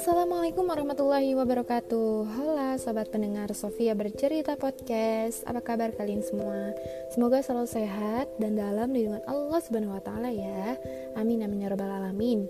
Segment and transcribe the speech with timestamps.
[0.00, 6.72] Assalamualaikum warahmatullahi wabarakatuh Halo sobat pendengar Sofia Bercerita Podcast Apa kabar kalian semua?
[7.12, 10.80] Semoga selalu sehat dan dalam lindungan Allah Subhanahu wa taala ya.
[11.20, 12.48] Amin amin ya rabbal alamin.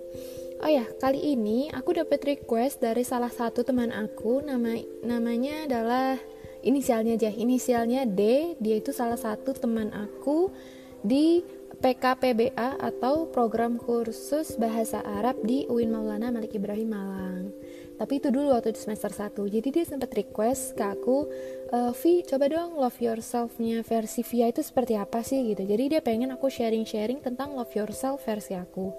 [0.63, 6.23] Oh ya, kali ini aku dapat request dari salah satu teman aku nama namanya adalah
[6.63, 8.55] inisialnya aja, inisialnya D.
[8.63, 10.55] Dia itu salah satu teman aku
[11.03, 11.43] di
[11.81, 17.49] PKPBA atau Program Kursus Bahasa Arab di UIN Maulana Malik Ibrahim Malang.
[17.97, 19.33] Tapi itu dulu waktu di semester 1.
[19.49, 21.25] Jadi dia sempat request ke aku,
[21.73, 25.65] e, Vi, coba dong love yourself-nya versi Via itu seperti apa sih gitu.
[25.65, 28.93] Jadi dia pengen aku sharing-sharing tentang love yourself versi aku.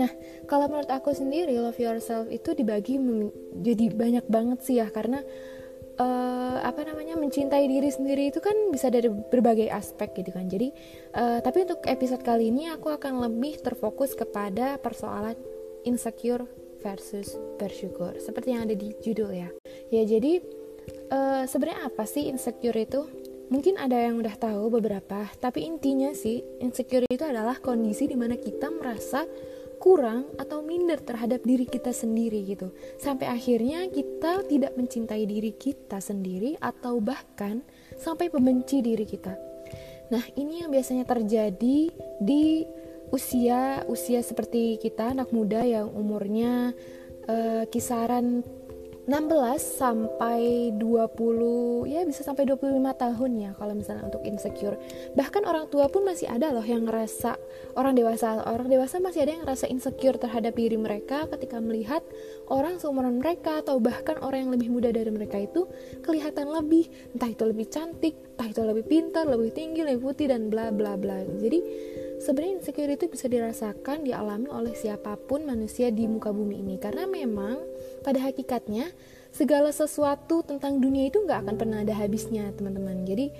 [0.00, 0.08] Nah,
[0.48, 2.96] kalau menurut aku sendiri love yourself itu dibagi
[3.60, 5.20] jadi banyak banget sih ya karena
[5.98, 10.48] uh, apa namanya mencintai diri sendiri itu kan bisa dari berbagai aspek gitu kan.
[10.48, 10.72] Jadi
[11.16, 15.36] uh, tapi untuk episode kali ini aku akan lebih terfokus kepada persoalan
[15.84, 16.46] insecure
[16.80, 18.16] versus bersyukur.
[18.18, 19.50] Seperti yang ada di judul ya.
[19.90, 20.40] Ya jadi
[21.12, 23.02] uh, sebenarnya apa sih insecure itu?
[23.52, 28.40] Mungkin ada yang udah tahu beberapa tapi intinya sih insecure itu adalah kondisi di mana
[28.40, 29.28] kita merasa
[29.82, 32.70] kurang atau minder terhadap diri kita sendiri gitu.
[33.02, 37.66] Sampai akhirnya kita tidak mencintai diri kita sendiri atau bahkan
[37.98, 39.34] sampai membenci diri kita.
[40.14, 41.90] Nah, ini yang biasanya terjadi
[42.22, 42.62] di
[43.10, 46.72] usia usia seperti kita anak muda yang umurnya
[47.28, 48.40] uh, kisaran
[49.12, 54.80] 16 sampai 20 ya bisa sampai 25 tahun ya kalau misalnya untuk insecure.
[55.12, 57.36] Bahkan orang tua pun masih ada loh yang ngerasa
[57.76, 62.00] orang dewasa orang dewasa masih ada yang ngerasa insecure terhadap diri mereka ketika melihat
[62.48, 65.68] orang seumuran mereka atau bahkan orang yang lebih muda dari mereka itu
[66.00, 70.48] kelihatan lebih entah itu lebih cantik entah itu lebih pintar lebih tinggi lebih putih dan
[70.48, 71.20] bla bla bla.
[71.20, 71.60] Jadi
[72.22, 76.78] sebenarnya insecure itu bisa dirasakan dialami oleh siapa pun manusia di muka bumi ini.
[76.78, 77.58] Karena memang
[78.06, 78.94] pada hakikatnya
[79.34, 83.02] segala sesuatu tentang dunia itu nggak akan pernah ada habisnya teman-teman.
[83.02, 83.34] Jadi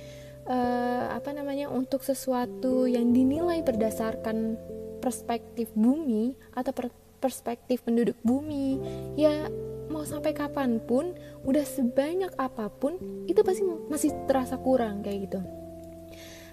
[0.51, 4.59] uh, apa namanya untuk sesuatu yang dinilai berdasarkan
[4.99, 6.91] perspektif bumi atau per
[7.23, 8.83] perspektif penduduk bumi
[9.15, 9.47] ya
[9.87, 11.15] mau sampai kapan pun
[11.47, 12.99] udah sebanyak apa pun
[13.31, 15.62] itu pasti masih terasa kurang kayak gitu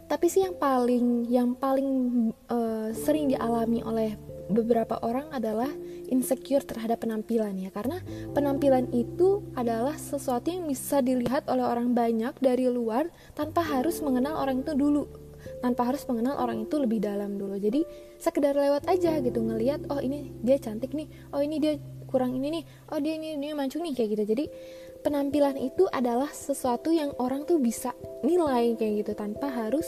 [0.09, 1.87] tapi sih yang paling yang paling
[2.49, 4.17] uh, sering dialami oleh
[4.49, 5.69] beberapa orang adalah
[6.09, 7.69] insecure terhadap penampilan ya.
[7.69, 8.01] Karena
[8.33, 14.41] penampilan itu adalah sesuatu yang bisa dilihat oleh orang banyak dari luar tanpa harus mengenal
[14.41, 15.05] orang itu dulu.
[15.63, 17.55] Tanpa harus mengenal orang itu lebih dalam dulu.
[17.55, 17.85] Jadi
[18.19, 21.07] sekedar lewat aja gitu ngelihat oh ini dia cantik nih.
[21.31, 21.77] Oh ini dia
[22.09, 22.63] kurang ini nih.
[22.89, 24.23] Oh dia ini dia mancung nih kayak gitu.
[24.35, 24.45] Jadi
[24.99, 29.85] penampilan itu adalah sesuatu yang orang tuh bisa nilai kayak gitu tanpa harus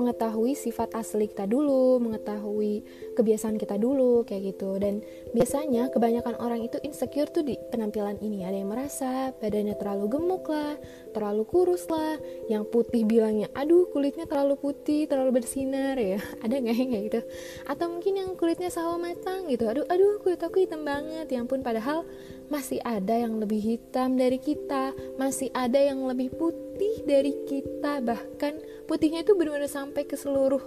[0.00, 2.82] mengetahui sifat asli kita dulu, mengetahui
[3.14, 4.76] kebiasaan kita dulu kayak gitu.
[4.80, 5.04] Dan
[5.34, 8.46] biasanya kebanyakan orang itu insecure tuh di penampilan ini.
[8.46, 10.78] Ada yang merasa badannya terlalu gemuk lah,
[11.10, 16.22] terlalu kurus lah, yang putih bilangnya, aduh kulitnya terlalu putih, terlalu bersinar ya.
[16.46, 17.20] Ada nggak yang kayak gitu?
[17.66, 21.26] Atau mungkin yang kulitnya sawo matang gitu, aduh aduh kulit aku hitam banget.
[21.26, 22.06] Ya ampun padahal
[22.52, 28.60] masih ada yang lebih hitam dari kita, masih ada yang lebih putih dari kita, bahkan
[28.84, 30.60] putihnya itu benar-benar sampai ke seluruh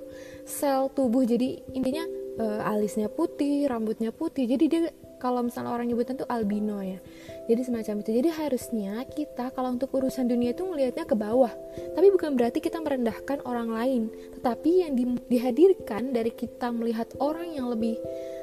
[0.43, 1.21] sel tubuh.
[1.21, 2.03] Jadi intinya
[2.37, 4.45] uh, alisnya putih, rambutnya putih.
[4.47, 4.81] Jadi dia
[5.17, 7.01] kalau misalnya orang nyebutan tuh albino ya.
[7.49, 8.11] Jadi semacam itu.
[8.21, 11.51] Jadi harusnya kita kalau untuk urusan dunia itu melihatnya ke bawah.
[11.97, 14.01] Tapi bukan berarti kita merendahkan orang lain,
[14.37, 17.97] tetapi yang di, dihadirkan dari kita melihat orang yang lebih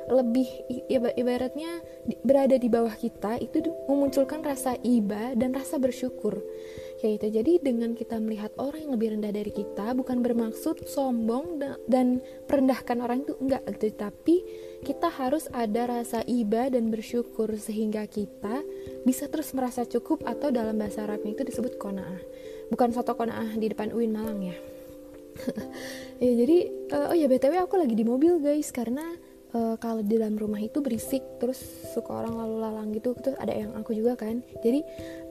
[0.04, 0.44] lebih
[1.16, 1.80] ibaratnya
[2.28, 6.44] berada di bawah kita itu memunculkan rasa iba dan rasa bersyukur
[7.04, 11.60] kayak itu jadi dengan kita melihat orang yang lebih rendah dari kita bukan bermaksud sombong
[11.84, 13.92] dan merendahkan orang itu enggak gitu.
[13.92, 14.36] Tapi
[14.80, 18.64] kita harus ada rasa iba dan bersyukur sehingga kita
[19.04, 22.24] bisa terus merasa cukup atau dalam bahasa Arabnya itu disebut konaah
[22.72, 24.56] bukan foto konaah di depan UIN Malang ya.
[26.22, 29.02] Ya jadi uh, oh ya btw aku lagi di mobil guys karena
[29.54, 31.62] uh, kalau di dalam rumah itu berisik terus
[31.94, 33.14] suka orang lalu lalang gitu.
[33.16, 34.42] Terus ada yang aku juga kan.
[34.60, 34.82] Jadi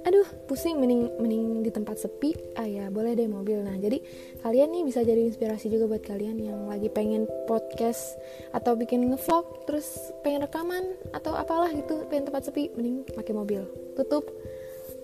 [0.04, 2.34] aduh pusing mending mending di tempat sepi.
[2.56, 3.62] Ah ya boleh deh mobil.
[3.62, 4.00] Nah jadi
[4.42, 8.16] kalian nih bisa jadi inspirasi juga buat kalian yang lagi pengen podcast
[8.56, 13.68] atau bikin ngevlog terus pengen rekaman atau apalah gitu pengen tempat sepi mending pakai mobil.
[13.94, 14.26] Tutup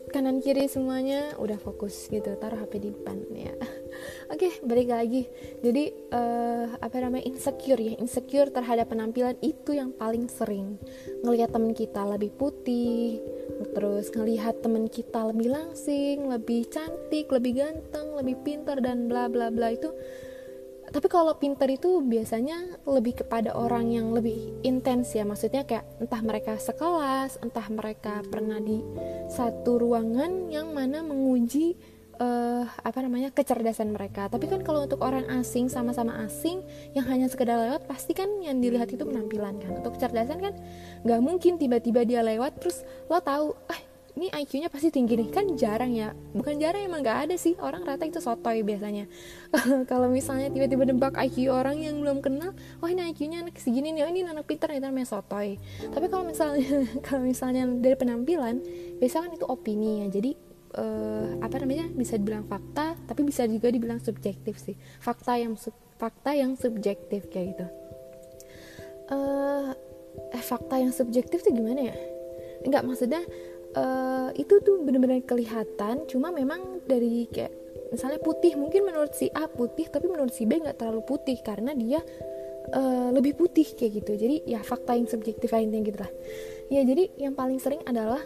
[0.10, 3.54] kanan kiri semuanya udah fokus gitu taruh HP di depan ya.
[4.34, 5.30] Oke okay, balik lagi.
[5.62, 10.82] Jadi uh, apa namanya insecure ya insecure terhadap penampilan itu yang paling sering.
[11.26, 13.22] Ngelihat temen kita lebih putih
[13.76, 19.52] terus ngelihat temen kita lebih langsing lebih cantik lebih ganteng lebih pintar dan bla bla
[19.52, 19.92] bla itu
[20.90, 25.24] tapi kalau pinter itu biasanya lebih kepada orang yang lebih intens ya.
[25.26, 28.82] Maksudnya kayak entah mereka sekelas entah mereka pernah di
[29.30, 31.78] satu ruangan yang mana menguji
[32.20, 34.28] uh, apa namanya kecerdasan mereka.
[34.28, 36.62] Tapi kan kalau untuk orang asing sama-sama asing
[36.94, 39.80] yang hanya sekedar lewat pasti kan yang dilihat itu penampilan kan.
[39.80, 40.54] Untuk kecerdasan kan
[41.08, 43.89] nggak mungkin tiba-tiba dia lewat terus lo tahu ah
[44.20, 45.32] ini IQ-nya pasti tinggi nih.
[45.32, 46.12] Kan jarang ya.
[46.36, 47.56] Bukan jarang emang nggak ada sih.
[47.64, 49.08] Orang rata itu sotoy biasanya.
[49.90, 52.52] Kalau misalnya tiba-tiba debak IQ orang yang belum kenal
[52.84, 54.04] oh ini IQ-nya anak segini nih.
[54.04, 55.56] Oh ini anak pintar itu namanya sotoy.
[55.88, 58.60] Tapi kalau misalnya kalau misalnya dari penampilan
[59.00, 60.08] biasanya kan itu opini ya.
[60.12, 60.32] Jadi
[60.76, 61.88] uh, apa namanya?
[61.96, 64.76] Bisa dibilang fakta tapi bisa juga dibilang subjektif sih.
[65.00, 67.66] Fakta yang sub, fakta yang subjektif kayak gitu.
[69.10, 69.72] Uh,
[70.36, 71.96] eh fakta yang subjektif tuh gimana ya?
[72.68, 73.24] Enggak maksudnya
[73.76, 77.54] uh, itu tuh bener-bener kelihatan cuma memang dari kayak
[77.90, 81.74] misalnya putih mungkin menurut si A putih tapi menurut si B nggak terlalu putih karena
[81.74, 82.02] dia
[82.74, 84.12] uh, lebih putih kayak gitu.
[84.14, 86.12] Jadi ya fakta yang subjektif intinya gitu lah
[86.70, 88.22] ya jadi yang paling sering adalah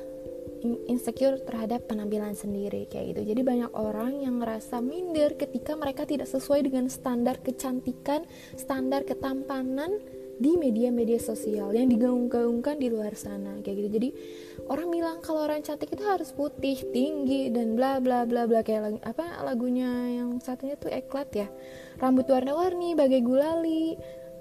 [0.87, 3.35] insecure terhadap penampilan sendiri kayak gitu.
[3.35, 8.23] Jadi banyak orang yang ngerasa minder ketika mereka tidak sesuai dengan standar kecantikan
[8.55, 9.99] standar ketampanan
[10.41, 13.89] di media-media sosial yang digaung-gaungkan di luar sana kayak gitu.
[14.01, 14.09] Jadi
[14.69, 18.65] orang bilang kalau orang cantik itu harus putih tinggi dan bla bla bla bla.
[18.65, 19.89] Kayak lagu, apa lagunya
[20.21, 21.47] yang satunya tuh eklat ya.
[22.01, 23.93] Rambut warna-warni bagai gulali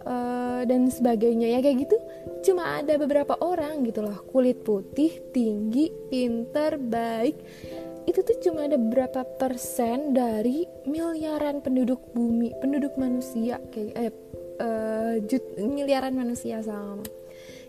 [0.08, 1.52] uh, dan sebagainya.
[1.52, 1.96] Ya kayak gitu.
[2.50, 4.24] Cuma ada beberapa orang gitu loh.
[4.32, 7.36] Kulit putih tinggi pinter baik.
[8.02, 14.10] Itu tuh cuma ada berapa persen dari miliaran penduduk bumi penduduk manusia kayak eh,
[14.62, 17.02] uh, jut, miliaran manusia sama.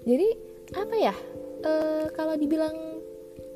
[0.06, 0.28] Jadi
[0.78, 1.16] apa ya?
[1.64, 2.76] Uh, kalau dibilang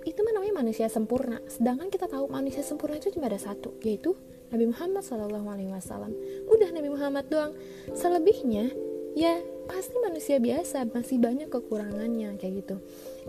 [0.07, 1.43] itu mah namanya manusia sempurna.
[1.45, 4.15] Sedangkan kita tahu manusia sempurna itu cuma ada satu yaitu
[4.47, 5.27] Nabi Muhammad SAW
[6.47, 7.53] udah Nabi Muhammad doang.
[7.91, 8.71] Selebihnya
[9.17, 9.37] ya
[9.67, 12.75] pasti manusia biasa masih banyak kekurangannya kayak gitu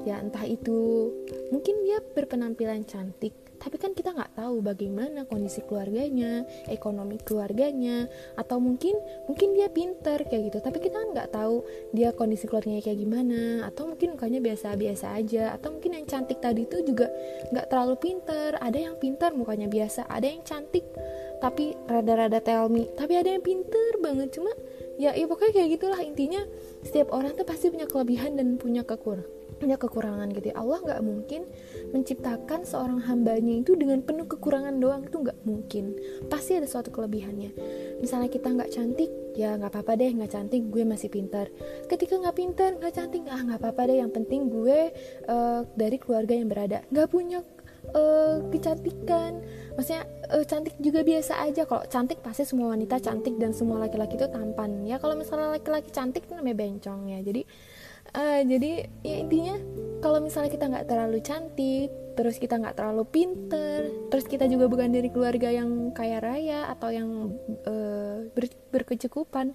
[0.06, 1.10] ya entah itu
[1.50, 8.06] mungkin dia berpenampilan cantik tapi kan kita nggak tahu bagaimana kondisi keluarganya ekonomi keluarganya
[8.38, 8.94] atau mungkin
[9.26, 10.58] mungkin dia pinter kayak gitu.
[10.62, 15.58] Tapi kita kan nggak tahu dia kondisi keluarganya kayak gimana atau mungkin mukanya biasa-biasa aja
[15.58, 17.10] atau mungkin yang cantik tadi itu juga
[17.50, 18.54] nggak terlalu pinter.
[18.62, 20.86] Ada yang pinter mukanya biasa ada yang cantik
[21.38, 24.30] tapi rada-rada tell me tapi ada yang pinter banget.
[24.38, 24.54] Cuma
[25.02, 25.98] ya, ya pokoknya kayak gitulah.
[25.98, 26.46] Intinya
[26.86, 30.56] setiap orang tuh pasti punya kelebihan dan punya kekurangan punya kekurangan gitu ya.
[30.56, 31.44] Allah nggak mungkin
[31.90, 35.04] menciptakan seorang hambanya itu dengan penuh kekurangan doang.
[35.04, 35.98] Itu nggak mungkin.
[36.30, 37.50] Pasti ada suatu kelebihannya.
[37.98, 40.10] Misalnya kita nggak cantik ya nggak apa-apa deh.
[40.14, 41.50] Nggak cantik gue masih pintar.
[41.90, 43.98] Ketika nggak pintar nggak cantik ah nggak apa-apa deh.
[43.98, 44.94] Yang penting gue
[45.26, 46.78] uh, dari keluarga yang berada.
[46.88, 47.42] Nggak punya
[47.94, 49.42] uh, kecantikan.
[49.78, 50.02] Maksudnya
[50.34, 51.62] uh, cantik juga biasa aja.
[51.64, 54.82] Kalau cantik pasti semua wanita cantik dan semua laki-laki itu tampan.
[54.84, 57.20] Ya kalau misalnya laki-laki cantik itu namanya bencong ya.
[57.22, 57.42] Jadi
[58.14, 59.56] uh, jadi ya intinya
[59.98, 64.90] kalau misalnya kita nggak terlalu cantik terus kita nggak terlalu pinter terus kita juga bukan
[64.90, 67.30] dari keluarga yang kaya raya atau yang
[67.62, 68.44] uh, ber,
[68.74, 69.54] berkecukupan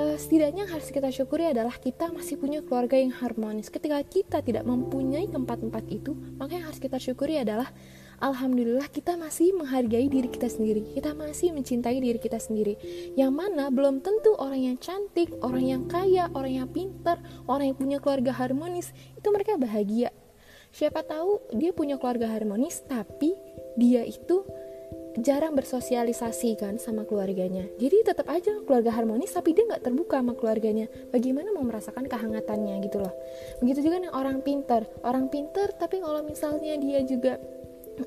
[0.00, 3.68] uh, setidaknya yang harus kita syukuri adalah kita masih punya keluarga yang harmonis.
[3.68, 7.68] Ketika kita tidak mempunyai tempat-tempat itu maka yang harus kita syukuri adalah
[8.16, 10.96] Alhamdulillah kita masih menghargai diri kita sendiri.
[10.96, 12.80] Kita masih mencintai diri kita sendiri.
[13.12, 17.78] Yang mana belum tentu orang yang cantik orang yang kaya orang yang pintar orang yang
[17.78, 20.08] punya keluarga harmonis itu mereka bahagia.
[20.72, 23.36] Siapa tahu dia punya keluarga harmonis tapi
[23.76, 24.44] dia itu
[25.16, 27.64] jarang bersosialisasi kan sama keluarganya.
[27.80, 30.88] Jadi tetap aja keluarga harmonis tapi dia nggak terbuka sama keluarganya.
[31.08, 33.12] Bagaimana mau merasakan kehangatannya gitu loh.
[33.64, 34.84] Begitu juga dengan orang pintar.
[35.00, 37.40] Orang pintar tapi kalau misalnya dia juga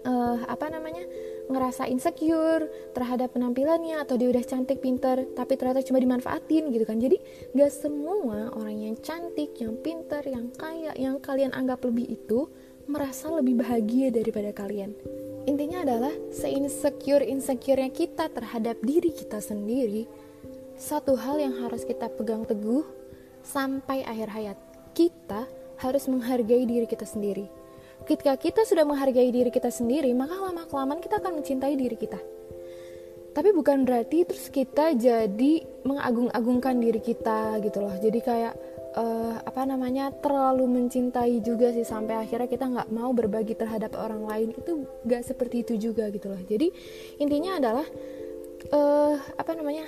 [0.05, 1.03] uh, apa namanya
[1.49, 7.01] ngerasa insecure terhadap penampilannya atau dia udah cantik pinter tapi ternyata cuma dimanfaatin gitu kan.
[7.01, 7.17] Jadi
[7.57, 12.45] gak semua orang yang cantik yang pinter yang kaya yang kalian anggap lebih itu
[12.85, 14.93] merasa lebih bahagia daripada kalian.
[15.49, 20.05] Intinya adalah seinsecure insecurenya kita terhadap diri kita sendiri
[20.79, 22.85] satu hal yang harus kita pegang teguh
[23.41, 24.57] sampai akhir hayat.
[24.93, 27.58] Kita harus menghargai diri kita sendiri
[28.09, 32.17] ketika kita sudah menghargai diri kita sendiri, maka lama-kelamaan kita akan mencintai diri kita.
[33.29, 37.93] Tapi bukan berarti terus kita jadi mengagung-agungkan diri kita gitu loh.
[38.01, 38.57] Jadi kayak
[38.97, 44.25] uh, apa namanya terlalu mencintai juga sih sampai akhirnya kita nggak mau berbagi terhadap orang
[44.25, 46.41] lain itu gak seperti itu juga gitu loh.
[46.41, 46.73] Jadi
[47.21, 47.85] intinya adalah
[48.73, 49.85] uh, apa namanya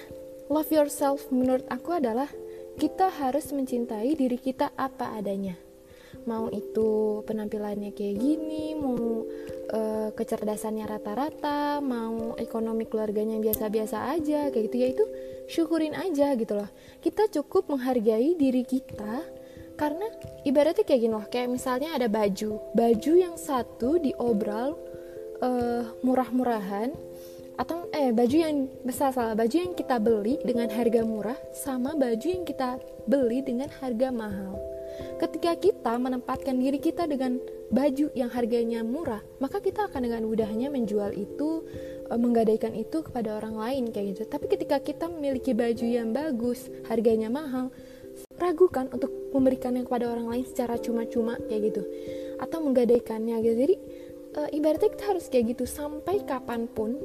[0.54, 2.30] love yourself menurut aku adalah
[2.78, 5.71] kita harus mencintai diri kita apa adanya
[6.28, 9.26] mau itu penampilannya kayak gini mau
[9.74, 15.06] uh, kecerdasannya rata-rata mau ekonomi keluarganya biasa-biasa aja kayak gitu ya itu
[15.50, 16.70] syukurin aja gitu loh.
[17.02, 19.42] Kita cukup menghargai diri kita
[19.82, 20.06] karena
[20.46, 24.78] ibaratnya kayak gini loh kayak misalnya ada baju baju yang satu diobral
[25.42, 26.94] uh, murah-murahan
[27.58, 32.26] atau eh baju yang besar salah baju yang kita beli dengan harga murah sama baju
[32.26, 34.58] yang kita beli dengan harga mahal
[35.20, 37.38] ketika kita menempatkan diri kita dengan
[37.72, 41.64] baju yang harganya murah maka kita akan dengan mudahnya menjual itu
[42.12, 44.24] e, menggadaikan itu kepada orang lain kayak gitu.
[44.28, 47.72] Tapi ketika kita memiliki baju yang bagus harganya mahal
[48.36, 51.84] ragukan untuk memberikannya kepada orang lain secara cuma-cuma kayak gitu.
[52.44, 53.56] Atau menggadaikannya gitu.
[53.56, 53.76] Jadi
[54.36, 57.00] e, ibaratnya kita harus kayak gitu sampai kapan pun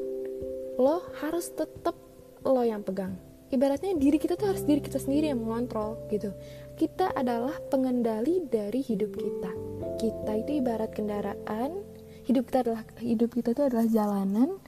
[0.76, 1.95] lo harus tetap
[2.43, 3.15] lo yang pegang.
[3.47, 6.35] Ibaratnya diri kita tuh harus diri kita sendiri yang mengontrol gitu
[6.76, 9.50] kita adalah pengendali dari hidup kita.
[9.97, 11.80] Kita itu ibarat kendaraan.
[12.28, 14.61] Hidup kita adalah hidup kita itu adalah jalanan.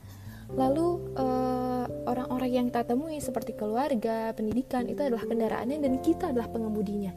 [0.57, 0.89] Lalu
[1.21, 7.13] eh, orang-orang yang kita temui seperti keluarga pendidikan itu adalah kendaraannya dan kita adalah pengemudinya.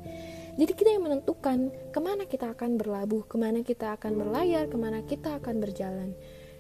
[0.60, 4.76] Jadi kita yang menentukan ke mana kita akan berlabuh ke mana kita akan berlayar ke
[4.76, 6.12] mana kita akan berjalan.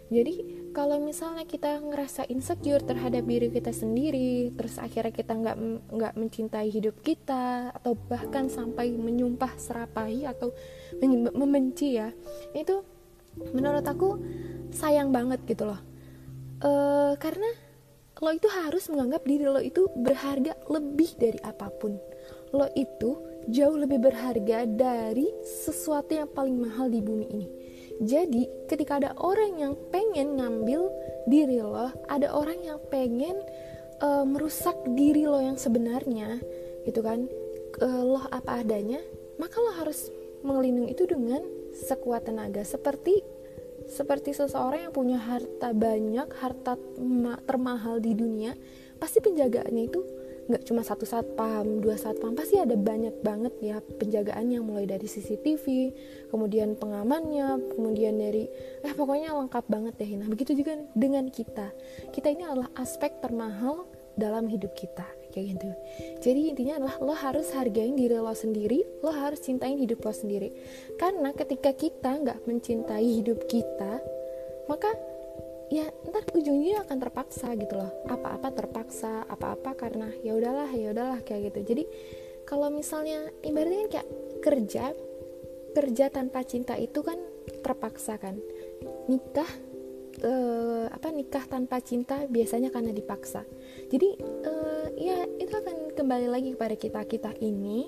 [0.07, 5.57] Jadi kalau misalnya kita ngerasa insecure terhadap diri kita sendiri, terus akhirnya kita nggak
[5.91, 10.55] nggak mencintai hidup kita atau bahkan sampai menyumpah serapai atau
[11.35, 12.15] membenci ya,
[12.55, 12.83] itu
[13.51, 14.19] menurut aku
[14.71, 15.79] sayang banget gitu loh.
[16.63, 16.71] E,
[17.19, 17.51] karena
[18.21, 21.99] lo itu harus menganggap diri lo itu berharga lebih dari apa pun.
[22.55, 23.19] Lo itu
[23.51, 27.47] jauh lebih berharga dari sesuatu yang paling mahal di bumi ini
[28.01, 30.89] jadi, ketika ada orang yang pengen ngambil
[31.29, 33.37] diri lo, ada orang yang pengen
[34.01, 36.41] uh, merusak diri lo yang sebenarnya,
[36.89, 37.29] gitu kan,
[37.77, 38.97] uh, lo apa adanya,
[39.37, 40.09] maka lo harus
[40.41, 41.45] mengelindungi itu dengan
[41.77, 42.65] sekuat tenaga.
[42.65, 43.21] Seperti
[43.85, 46.79] seperti seseorang yang punya harta banyak, harta
[47.45, 48.57] termahal di dunia,
[48.97, 50.01] pasti penjagaannya itu
[50.51, 55.07] nggak cuma satu satpam, dua satpam, pasti ada banyak banget ya penjagaan yang mulai dari
[55.07, 55.65] CCTV,
[56.27, 58.51] kemudian pengamannya, kemudian dari
[58.83, 60.11] eh pokoknya lengkap banget deh.
[60.19, 61.71] Nah begitu juga dengan kita,
[62.11, 63.87] kita ini adalah aspek termahal
[64.19, 65.69] dalam hidup kita kayak gitu.
[66.19, 70.51] Jadi intinya adalah lo harus hargain diri lo sendiri, lo harus cintain hidup lo sendiri.
[70.99, 74.03] Karena ketika kita nggak mencintai hidup kita,
[74.67, 74.91] maka
[75.71, 77.89] ya ntar ujungnya akan terpaksa gitu loh.
[78.11, 81.73] Apa-apa terpaksa apa-apa karena ya udahlah ya udahlah kayak gitu.
[81.73, 81.83] Jadi
[82.43, 84.09] kalau misalnya ibaratnya kan kayak
[84.43, 84.85] kerja
[85.71, 87.15] kerja tanpa cinta itu kan
[87.63, 88.35] terpaksa kan.
[89.07, 89.47] Nikah
[90.27, 93.47] uh, apa nikah tanpa cinta biasanya karena dipaksa.
[93.87, 97.01] Jadi uh, ya itu akan kembali lagi kepada kita.
[97.07, 97.87] Kita ini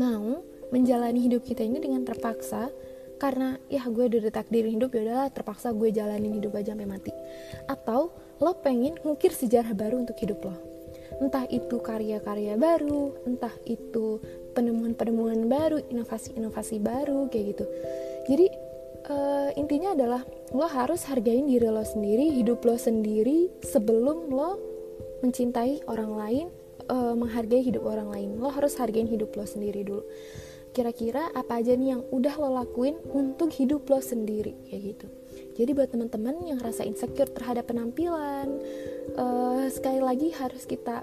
[0.00, 0.40] mau
[0.72, 2.72] menjalani hidup kita ini dengan terpaksa
[3.16, 7.12] karena ya gue udah ditakdirin hidup ya udahlah terpaksa gue jalanin hidup aja sampai mati.
[7.68, 10.56] Atau lo pengen ngukir sejarah baru untuk hidup lo.
[11.16, 14.20] Entah itu karya-karya baru entah itu
[14.52, 17.64] penemuan-penemuan baru inovasi-inovasi baru kayak gitu.
[18.28, 18.46] Jadi
[19.08, 24.60] uh, intinya adalah lo harus hargain diri lo sendiri hidup lo sendiri sebelum lo
[25.24, 26.46] mencintai orang lain
[26.92, 28.30] uh, menghargai hidup orang lain.
[28.36, 30.04] Lo harus hargain hidup lo sendiri dulu
[30.76, 35.06] kira-kira apa aja nih yang udah lo lakuin untuk hidup lo sendiri kayak gitu.
[35.56, 38.60] Jadi buat teman-teman yang rasa insecure terhadap penampilan
[39.16, 41.00] uh, sekali lagi harus kita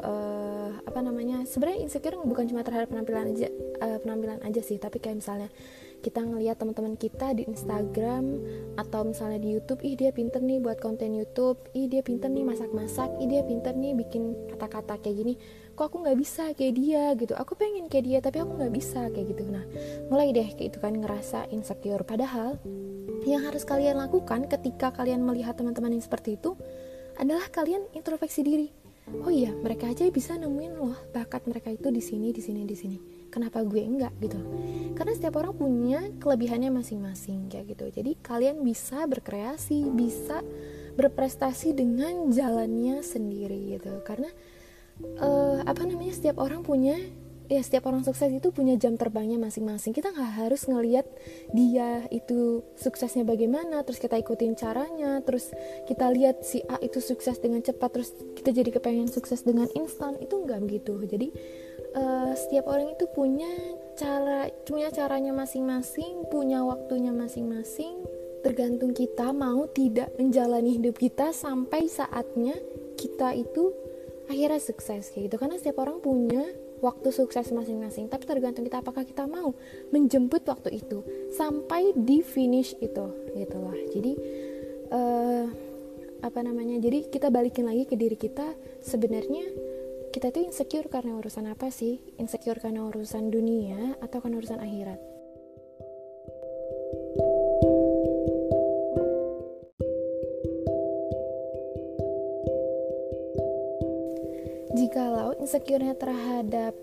[0.00, 3.48] uh, apa namanya sebenarnya insecure bukan cuma terhadap penampilan aja
[3.84, 5.52] uh, penampilan aja sih tapi kayak misalnya
[6.00, 8.40] kita ngelihat teman-teman kita di Instagram
[8.80, 12.40] atau misalnya di YouTube ih dia pinter nih buat konten YouTube ih dia pinter nih
[12.40, 15.34] masak-masak ih dia pinter nih bikin kata-kata kayak gini
[15.80, 17.04] kok aku nggak bisa kayak dia?
[17.16, 17.32] gitu.
[17.40, 19.48] Aku pengen kayak dia tapi aku nggak bisa kayak gitu.
[19.48, 19.64] Nah
[20.12, 22.04] mulai deh kayak itu kan ngerasa insecure.
[22.04, 22.60] Padahal
[23.24, 26.52] yang harus kalian lakukan ketika kalian melihat teman-teman yang seperti itu
[27.16, 28.68] adalah kalian introspeksi diri.
[29.24, 32.76] Oh iya mereka aja bisa nemuin loh bakat mereka itu di sini di sini di
[32.76, 32.96] sini.
[33.32, 34.12] Kenapa gue enggak?
[34.20, 34.36] gitu.
[35.00, 37.88] Karena setiap orang punya kelebihannya masing-masing kayak gitu.
[37.88, 40.44] Jadi kalian bisa berkreasi bisa
[40.92, 44.04] berprestasi dengan jalannya sendiri gitu.
[44.04, 44.28] Karena
[45.20, 46.96] uh, apa namanya setiap orang punya
[47.50, 49.90] ya setiap orang sukses itu punya jam terbangnya masing-masing.
[49.90, 51.02] Kita nggak harus ngelihat
[51.50, 55.50] dia itu suksesnya bagaimana terus kita ikutin caranya terus
[55.90, 60.14] kita lihat si A itu sukses dengan cepat terus kita jadi kepengen sukses dengan instan.
[60.22, 60.94] Itu nggak begitu.
[61.02, 61.28] Jadi
[61.98, 63.50] uh, setiap orang itu punya
[63.98, 67.98] cara punya caranya masing-masing punya waktunya masing-masing.
[68.40, 72.56] Tergantung kita mau tidak menjalani hidup kita sampai saatnya
[72.96, 73.74] kita itu
[74.30, 75.36] akhirnya sukses kayak gitu.
[75.36, 76.46] Karena setiap orang punya
[76.80, 78.06] waktu sukses masing-masing.
[78.06, 79.52] Tapi tergantung kita apakah kita mau
[79.90, 81.02] menjemput waktu itu
[81.34, 84.12] sampai di finish itu gitu loh jadi
[84.90, 85.46] uh,
[86.20, 88.54] apa namanya jadi kita balikin lagi ke diri kita.
[88.84, 89.44] Sebenarnya
[90.10, 92.00] kita tuh insecure karena urusan apa sih?
[92.20, 95.09] Insecure karena urusan dunia atau karena urusan akhirat
[105.50, 106.78] insecure-nya terhadap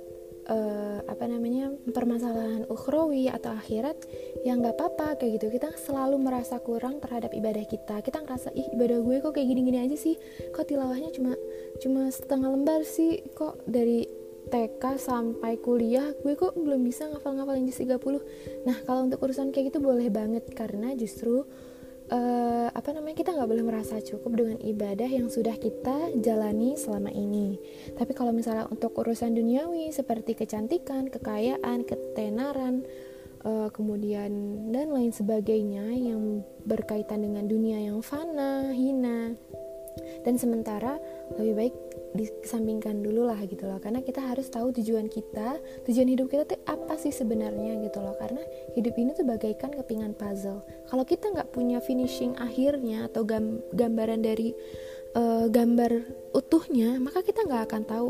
[0.52, 3.96] uh, apa namanya permasalahan ukhrawi atau akhirat
[4.44, 5.56] ya nggak apa-apa kayak gitu.
[5.56, 8.04] Kita selalu merasa kurang terhadap ibadah kita.
[8.04, 10.20] Kita ngerasa ih ibadah gue kok kayak gini-gini aja sih?
[10.52, 11.40] Kok tilawahnya cuma
[11.80, 13.24] cuma setengah lembar sih?
[13.32, 14.04] Kok dari
[14.48, 19.76] TK sampai kuliah gue kok belum bisa ngafal-ngafalin juz 30 nah kalau untuk urusan kayak
[19.76, 21.44] gitu boleh banget karena justru
[22.12, 27.12] uh, apa namanya kita nggak boleh merasa cukup dengan ibadah yang sudah kita jalani selama
[27.12, 27.60] ini.
[27.96, 32.88] Tapi kalau misalnya untuk urusan duniawi seperti kecantikan, kekayaan, ketenaran,
[33.44, 34.32] uh, kemudian
[34.72, 39.36] dan lain sebagainya yang berkaitan dengan dunia yang fana, hina,
[40.24, 41.00] dan sementara
[41.40, 41.76] lebih baik
[42.16, 45.60] disampingkan dulu lah gitu loh karena kita harus tahu tujuan kita
[45.90, 48.42] tujuan hidup kita tuh apa sih sebenarnya gitu loh karena
[48.78, 53.28] hidup ini tuh bagaikan kepingan puzzle kalau kita nggak punya finishing akhirnya atau
[53.76, 54.56] gambaran dari
[55.20, 55.92] uh, gambar
[56.32, 58.10] utuhnya maka kita nggak akan tahu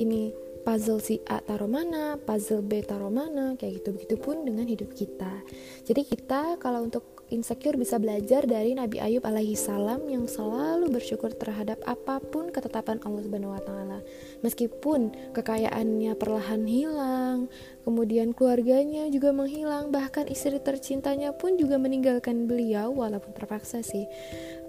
[0.00, 0.32] ini
[0.64, 3.92] puzzle si A taruh mana, puzzle B taruh mana, kayak gitu.
[3.92, 5.44] Begitupun dengan hidup kita.
[5.84, 11.34] Jadi kita kalau untuk insecure bisa belajar dari Nabi Ayub alaihi salam yang selalu bersyukur
[11.34, 13.98] terhadap apa pun ketetapan Allah Subhanahu wa taala.
[14.46, 17.50] Meskipun kekayaannya perlahan hilang,
[17.82, 24.06] kemudian keluarganya juga menghilang, bahkan istri tercintanya pun juga meninggalkan beliau walaupun terpaksa sih.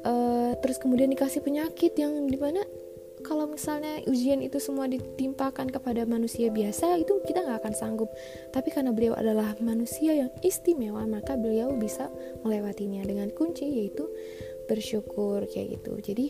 [0.02, 2.62] Uh, terus kemudian dikasih penyakit yang di mana
[3.26, 8.14] kalau misalnya ujian itu semua ditimpakan kepada manusia biasa itu kita nggak akan sanggup.
[8.54, 12.14] Tapi karena beliau adalah manusia yang istimewa maka beliau bisa
[12.46, 14.06] melewatinya dengan kunci yaitu
[14.70, 15.98] bersyukur kayak gitu.
[15.98, 16.26] Jadi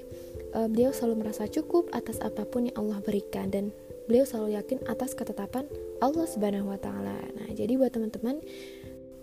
[0.56, 3.76] uh, beliau selalu merasa cukup atas apa pun yang Allah berikan dan
[4.08, 5.68] beliau selalu yakin atas ketetapan
[6.00, 7.20] Allah Subhanahu wa taala.
[7.36, 8.40] Nah, jadi buat teman-teman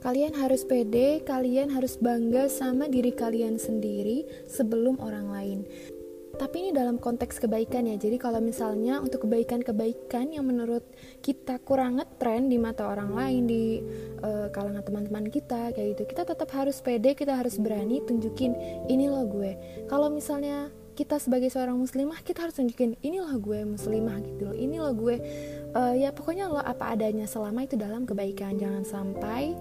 [0.03, 5.59] Kalian harus pede, kalian harus bangga sama diri kalian sendiri sebelum orang lain
[6.33, 7.97] tapi ini dalam konteks kebaikan ya.
[8.01, 10.83] Jadi kalau misalnya untuk kebaikan-kebaikan yang menurut
[11.21, 13.65] kita kurang ngetren di mata orang lain di
[14.25, 18.57] uh, kalangan teman-teman kita kayak gitu kita tetap harus pede kita harus berani tunjukin
[18.89, 19.85] ini loh gue.
[19.87, 24.57] Kalau misalnya kita sebagai seorang muslimah kita harus tunjukin inilah gue muslimah gitu loh.
[24.57, 25.17] Inilah gue
[25.77, 28.57] uh, ya pokoknya lo apa adanya selama itu dalam kebaikan.
[28.57, 29.53] Jangan sampai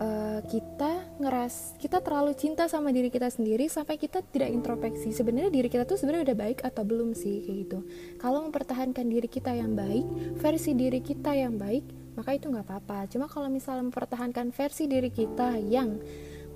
[0.00, 5.14] uh, kita ngeras kita terlalu cinta sama diri kita sendiri sampai kita tidak introspeksi.
[5.14, 7.78] Sebenarnya diri kita tuh sebenarnya udah baik atau belum sih kayak gitu.
[8.18, 10.06] Kalau mempertahankan diri kita yang baik
[10.42, 13.06] versi diri kita yang baik maka itu nggak apa-apa.
[13.10, 15.98] Cuma kalau misalnya mempertahankan versi diri kita yang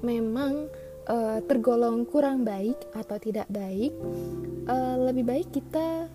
[0.02, 0.70] memang
[1.08, 3.90] uh, tergolong kurang baik atau tidak baik
[4.70, 6.06] uh, lebih baik kita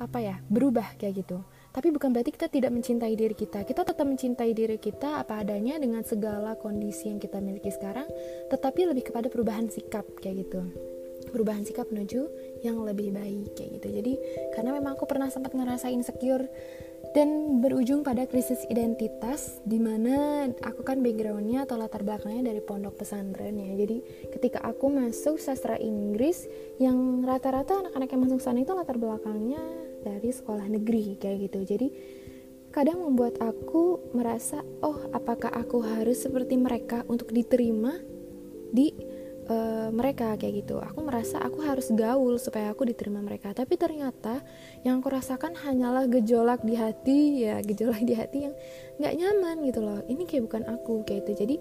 [0.00, 3.62] apa ya berubah kayak gitu tapi bukan berarti kita tidak mencintai diri kita.
[3.62, 8.06] Kita tetap mencintai diri kita apa adanya dengan segala kondisi yang kita miliki sekarang
[8.50, 10.66] tetapi lebih kepada perubahan sikap kayak gitu.
[11.30, 12.26] Perubahan sikap menuju
[12.66, 13.88] yang lebih baik kayak gitu.
[14.02, 14.12] Jadi
[14.56, 16.50] karena memang aku pernah sempat ngerasa insecure
[17.14, 22.98] dan berujung pada krisis identitas di mana aku kan backgroundnya atau latar belakangnya dari pondok
[22.98, 23.72] pesantren ya.
[23.78, 26.50] Jadi ketika aku masuk sastra Inggris
[26.82, 31.60] yang rata-rata anak-anak yang masuk sana itu latar belakangnya dari sekolah negeri kayak gitu.
[31.64, 31.88] Jadi
[32.70, 37.98] kadang membuat aku merasa oh apakah aku harus seperti mereka untuk diterima
[38.70, 38.94] di
[39.50, 40.78] uh, mereka kayak gitu.
[40.78, 43.50] Aku merasa aku harus gaul supaya aku diterima mereka.
[43.50, 44.40] Tapi ternyata
[44.86, 48.54] yang aku rasakan hanyalah gejolak di hati ya gejolak di hati yang
[49.02, 50.00] nggak nyaman gitu loh.
[50.06, 51.56] Ini kayak bukan aku kayak itu jadi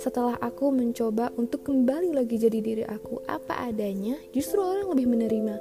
[0.00, 5.54] setelah aku mencoba untuk kembali lagi jadi diri aku apa adanya justru orang lebih menerima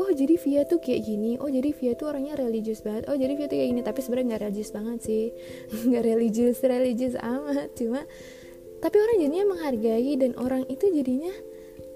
[0.00, 1.36] oh jadi Via tuh kayak gini.
[1.36, 3.10] Oh jadi Via tuh orangnya religius banget.
[3.10, 3.82] Oh jadi Via tuh kayak gini.
[3.82, 5.24] Tapi sebenarnya nggak religius banget sih.
[5.90, 7.68] Nggak religius religius amat.
[7.74, 8.02] Cuma
[8.80, 11.32] tapi orang jadinya menghargai dan orang itu jadinya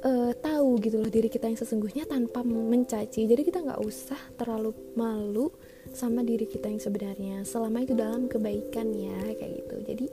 [0.04, 3.24] uh, tahu gitu loh diri kita yang sesungguhnya tanpa mencaci.
[3.24, 5.48] Jadi kita nggak usah terlalu malu
[5.96, 7.42] sama diri kita yang sebenarnya.
[7.48, 9.76] Selama itu dalam kebaikan ya kayak gitu.
[9.88, 10.06] Jadi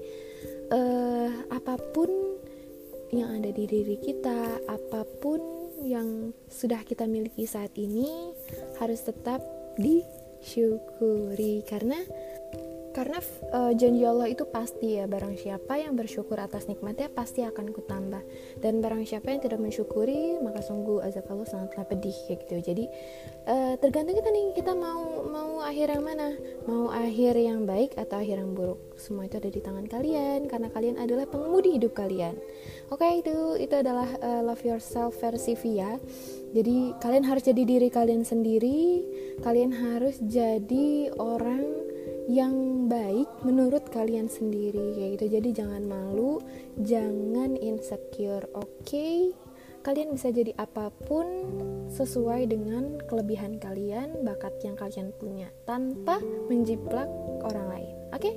[0.71, 2.09] uh, apa pun
[3.11, 5.43] yang ada di diri kita apa pun
[5.83, 8.31] yang sudah kita miliki saat ini
[8.79, 9.43] harus tetap
[9.75, 11.67] disyukuri.
[11.67, 11.99] Karena
[12.91, 13.19] karena
[13.55, 18.21] uh, janji Allah itu pasti ya barang siapa yang bersyukur atas nikmatnya pasti akan kutambah.
[18.59, 22.55] Dan barang siapa yang tidak mensyukuri maka sungguh azab Allah sangatlah pedih kayak gitu.
[22.61, 22.85] Jadi
[23.47, 26.35] uh, tergantung kita nih kita mau mau akhir yang mana?
[26.67, 28.79] Mau akhir yang baik atau akhir yang buruk?
[28.99, 32.37] Semua itu ada di tangan kalian karena kalian adalah pengemudi hidup kalian.
[32.91, 35.97] Oke okay, itu itu adalah uh, love yourself versi Via.
[36.51, 39.07] Jadi kalian harus jadi diri kalian sendiri.
[39.39, 41.90] Kalian harus jadi orang
[42.29, 46.41] yang baik menurut kalian sendiri kayak gitu jadi jangan malu
[46.81, 49.33] jangan insecure oke okay?
[49.81, 51.25] kalian bisa jadi apa pun
[51.89, 57.09] sesuai dengan kelebihan kalian bakat yang kalian punya tanpa menjiplak
[57.41, 58.35] orang lain oke okay?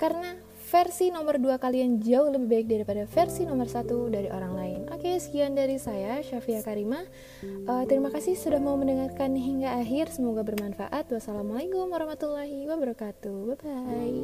[0.00, 0.32] karena
[0.72, 4.80] versi nomor 2 kalian jauh lebih baik daripada versi nomor satu dari orang lain.
[5.02, 7.02] Oke, sekian dari saya, Syafia Karima.
[7.42, 10.14] Uh, terima kasih sudah mau mendengarkan hingga akhir.
[10.14, 11.10] Semoga bermanfaat.
[11.10, 13.50] Wassalamualaikum warahmatullahi wabarakatuh.
[13.50, 14.22] Bye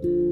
[0.00, 0.24] bye.